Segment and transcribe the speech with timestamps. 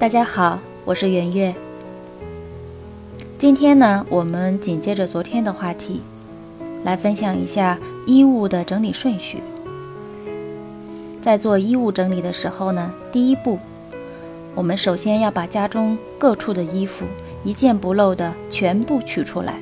[0.00, 1.54] 大家好，我是圆月。
[3.36, 6.00] 今天呢，我们紧接着昨天的话题，
[6.84, 9.42] 来分享一下衣物的整理顺序。
[11.20, 13.58] 在做衣物整理的时候呢，第一步，
[14.54, 17.04] 我们首先要把家中各处的衣服
[17.44, 19.60] 一件不漏的全部取出来，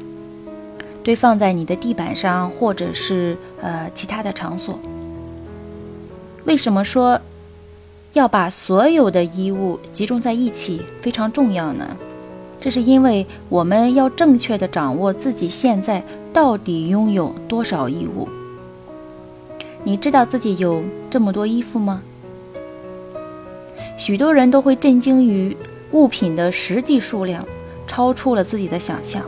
[1.03, 4.79] 堆放在你的地板上或者是呃其他的场所。
[6.45, 7.21] 为什么说？
[8.15, 11.97] 要把所有的衣物集中在一起非常重要呢，
[12.61, 16.03] 这是因为我们要正确的掌握自己现在
[16.33, 18.29] 到底拥有多少衣物。
[19.85, 22.03] 你知道自己有这么多衣服吗？
[23.97, 25.57] 许多人都会震惊于
[25.93, 27.45] 物品的实际数量
[27.87, 29.23] 超出了自己的想象，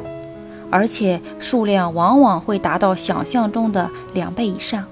[0.70, 4.84] 而且数量往往会达到想象中的两倍以上。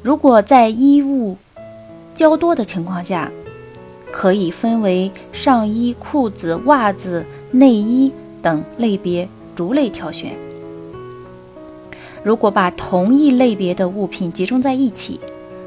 [0.00, 1.36] 如果在衣物
[2.14, 3.30] 较多的情况下，
[4.12, 10.32] 可以分为上衣、裤子、袜子、内衣等类别逐类挑选。
[12.22, 15.18] 如果把同一类别的物品集中在一起，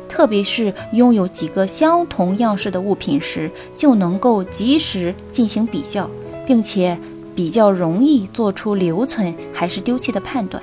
[0.08, 6.10] 特别是拥有几个相同样式的物品时，就能够及时进行比较，
[6.48, 6.98] 并且
[7.36, 10.62] 比较容易做出留存还是丢弃的判断。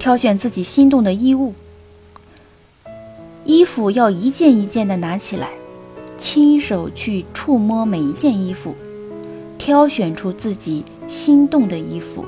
[0.00, 1.52] 挑选自己心动的衣物，
[3.44, 5.50] 衣服要一件一件的拿起来，
[6.16, 8.74] 亲手去触摸每一件衣服，
[9.58, 12.24] 挑选出自己心动的衣服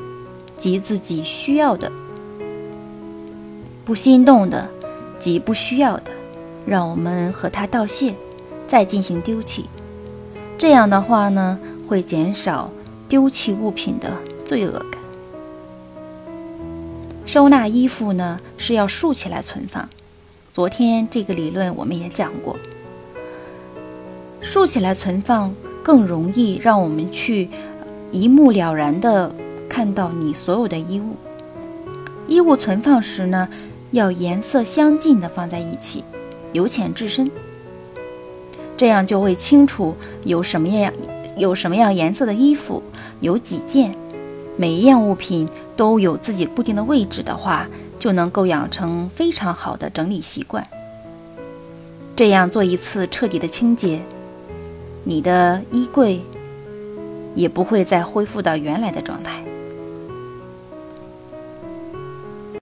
[0.59, 1.91] 及自己需要的，
[3.87, 4.69] 不心动的
[5.19, 6.11] 及不需要的，
[6.67, 8.15] 让我们和他道谢，
[8.69, 9.65] 再进行丢弃。
[10.59, 12.71] 这样的话呢，会减少
[13.09, 14.13] 丢弃物品的
[14.45, 15.02] 罪恶感。
[17.25, 19.89] 收纳衣服呢是要竖起来存放，
[20.53, 22.59] 昨天这个理论我们也讲过。
[24.43, 27.49] 竖起来存放更容易让我们去
[28.11, 29.33] 一目了然的
[29.69, 31.17] 看到你所有的衣物。
[32.27, 33.49] 衣物存放时呢，
[33.93, 36.05] 要颜色相近的放在一起，
[36.53, 37.31] 由浅至深，
[38.77, 40.93] 这样就会清楚有什么样
[41.37, 42.83] 有什么样颜色的衣服，
[43.21, 43.95] 有几件，
[44.57, 45.49] 每一样物品。
[45.77, 47.67] 都有自己固定的位置的话，
[47.99, 50.67] 就能够养成非常好的整理习惯。
[52.15, 54.01] 这样做一次彻底的清洁，
[55.05, 56.21] 你的衣柜
[57.35, 59.43] 也不会再恢复到原来的状态。